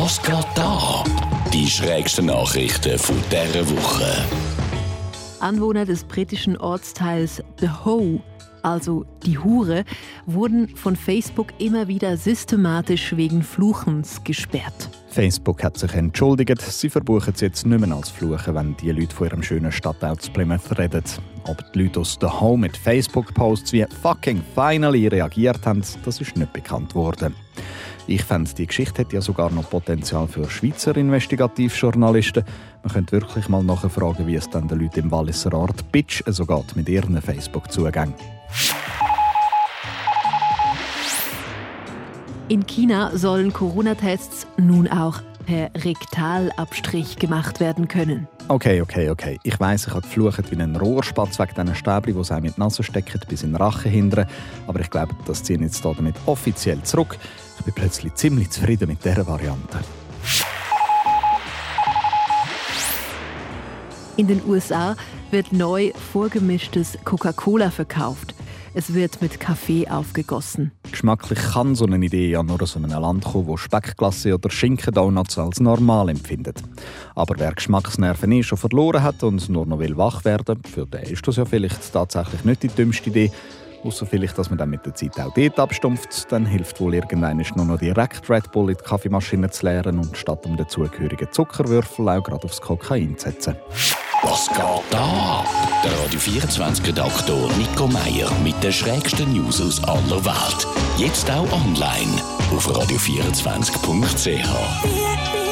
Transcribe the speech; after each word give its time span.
Was 0.00 0.22
geht 0.22 0.46
da? 0.54 1.02
Die 1.52 1.66
schrägsten 1.66 2.26
Nachrichten 2.26 2.96
von 3.00 3.16
dieser 3.32 3.68
Woche. 3.68 4.24
Anwohner 5.40 5.84
des 5.84 6.04
britischen 6.04 6.56
Ortsteils 6.56 7.42
The 7.58 7.68
Hoe, 7.84 8.20
also 8.62 9.04
die 9.26 9.36
Hure, 9.40 9.82
wurden 10.24 10.68
von 10.76 10.94
Facebook 10.94 11.48
immer 11.58 11.88
wieder 11.88 12.16
systematisch 12.16 13.16
wegen 13.16 13.42
Fluchens 13.42 14.22
gesperrt. 14.22 14.88
Facebook 15.08 15.64
hat 15.64 15.76
sich 15.76 15.92
entschuldigt. 15.94 16.62
Sie 16.62 16.90
verbuchen 16.90 17.32
es 17.34 17.40
jetzt 17.40 17.66
nicht 17.66 17.84
mehr 17.84 17.96
als 17.96 18.08
Fluchen, 18.08 18.54
wenn 18.54 18.76
die 18.76 18.92
Leute 18.92 19.12
von 19.12 19.26
ihrem 19.26 19.42
schönen 19.42 19.72
Stadtteil 19.72 20.16
zu 20.18 20.30
Plymouth 20.30 20.78
reden. 20.78 21.02
Ob 21.48 21.72
die 21.72 21.82
Leute 21.82 21.98
aus 21.98 22.16
The 22.20 22.28
Home 22.28 22.68
mit 22.68 22.76
Facebook-Posts 22.76 23.72
wie 23.72 23.84
«fucking 24.00 24.44
finally» 24.54 25.08
reagiert 25.08 25.66
haben, 25.66 25.82
das 26.04 26.20
ist 26.20 26.36
nicht 26.36 26.52
bekannt 26.52 26.94
worden. 26.94 27.34
Ich 28.10 28.24
fände, 28.24 28.50
die 28.54 28.66
Geschichte 28.66 29.02
hätte 29.02 29.16
ja 29.16 29.20
sogar 29.20 29.50
noch 29.50 29.68
Potenzial 29.68 30.26
für 30.28 30.48
Schweizer 30.48 30.96
Investigativjournalisten. 30.96 32.42
Man 32.82 32.92
könnte 32.94 33.12
wirklich 33.12 33.50
mal 33.50 33.62
nachfragen, 33.62 34.26
wie 34.26 34.34
es 34.34 34.48
dann 34.48 34.66
den 34.66 34.80
Leuten 34.80 35.00
im 35.00 35.10
Walliser 35.10 35.52
Ort 35.52 35.92
Bitch 35.92 36.22
so 36.26 36.46
geht 36.46 36.74
mit 36.74 36.88
ihren 36.88 37.20
Facebook-Zugängen. 37.20 38.14
In 42.48 42.66
China 42.66 43.14
sollen 43.14 43.52
Corona-Tests 43.52 44.46
nun 44.56 44.88
auch 44.88 45.20
per 45.44 45.70
Rektalabstrich 45.74 47.16
gemacht 47.16 47.60
werden 47.60 47.88
können. 47.88 48.26
Okay, 48.48 48.80
okay, 48.80 49.10
okay. 49.10 49.38
Ich 49.42 49.60
weiss, 49.60 49.86
ich 49.86 49.92
habe 49.92 50.00
geflucht 50.00 50.50
wie 50.50 50.56
ein 50.56 50.76
Rohrspatz 50.76 51.38
wegen 51.38 51.52
diesen 51.54 51.74
Stäbchen, 51.74 52.16
die 52.16 52.24
sie 52.24 52.40
mit 52.40 52.56
die 52.56 52.60
Nase 52.60 52.82
stecken, 52.82 53.20
bis 53.28 53.42
in 53.42 53.52
den 53.52 53.56
Rachen 53.56 53.90
hindern. 53.90 54.26
Aber 54.66 54.80
ich 54.80 54.88
glaube, 54.88 55.14
das 55.26 55.42
ziehen 55.42 55.62
jetzt 55.62 55.84
damit 55.84 56.14
offiziell 56.24 56.82
zurück. 56.84 57.18
Ich 57.58 57.64
bin 57.64 57.74
plötzlich 57.74 58.14
ziemlich 58.14 58.50
zufrieden 58.50 58.88
mit 58.88 59.04
dieser 59.04 59.26
Variante. 59.26 59.78
In 64.16 64.26
den 64.26 64.42
USA 64.46 64.96
wird 65.30 65.52
neu 65.52 65.92
vorgemischtes 66.12 66.98
Coca-Cola 67.04 67.70
verkauft. 67.70 68.34
Es 68.74 68.94
wird 68.94 69.22
mit 69.22 69.40
Kaffee 69.40 69.88
aufgegossen. 69.88 70.72
Geschmacklich 70.90 71.38
kann 71.38 71.74
so 71.74 71.86
eine 71.86 72.04
Idee 72.04 72.30
ja 72.30 72.42
nur 72.42 72.62
aus 72.62 72.76
einem 72.76 72.90
Land 72.90 73.24
kommen, 73.24 73.46
wo 73.46 73.56
Speckglasse 73.56 74.34
oder 74.34 74.50
Schinkendonuts 74.50 75.38
als 75.38 75.60
normal 75.60 76.08
empfindet. 76.10 76.62
Aber 77.14 77.34
wer 77.38 77.52
Geschmacksnerven 77.52 78.30
eh 78.32 78.42
schon 78.42 78.58
verloren 78.58 79.02
hat 79.02 79.22
und 79.22 79.48
nur 79.48 79.66
noch 79.66 79.78
will 79.78 79.96
wach 79.96 80.24
werden, 80.24 80.62
für 80.64 80.86
den 80.86 81.02
ist 81.02 81.26
das 81.26 81.36
ja 81.36 81.44
vielleicht 81.44 81.92
tatsächlich 81.92 82.44
nicht 82.44 82.62
die 82.62 82.68
dümmste 82.68 83.10
Idee. 83.10 83.32
Außer 83.88 84.04
vielleicht, 84.04 84.36
dass 84.36 84.50
man 84.50 84.58
dann 84.58 84.68
mit 84.68 84.84
der 84.84 84.94
Zeit 84.94 85.18
auch 85.18 85.32
dort 85.32 85.58
abstumpft. 85.58 86.30
Dann 86.30 86.44
hilft 86.44 86.78
wohl 86.78 86.94
irgendwann 86.94 87.42
nur 87.56 87.64
noch 87.64 87.78
direkt 87.78 88.28
Red 88.28 88.52
Bull 88.52 88.70
in 88.70 88.76
die 88.76 88.84
Kaffeemaschine 88.84 89.48
zu 89.48 89.64
leeren 89.64 89.98
und 89.98 90.14
statt 90.14 90.44
um 90.44 90.58
den 90.58 90.68
zugehörigen 90.68 91.32
Zuckerwürfel 91.32 92.06
auch 92.06 92.22
gerade 92.22 92.44
aufs 92.44 92.60
Kokain 92.60 93.16
zu 93.16 93.30
setzen. 93.30 93.56
Was 94.22 94.46
geht 94.48 94.58
da? 94.90 95.42
Der 95.82 96.04
Radio 96.04 96.20
24 96.20 96.86
Redaktor 96.86 97.48
Nico 97.56 97.86
Meier 97.86 98.30
mit 98.44 98.62
den 98.62 98.72
schrägsten 98.72 99.32
News 99.32 99.62
aus 99.62 99.82
aller 99.84 100.22
Welt. 100.22 100.66
Jetzt 100.98 101.30
auch 101.30 101.50
online 101.50 102.12
auf 102.54 102.68
radio24.ch. 102.68 105.47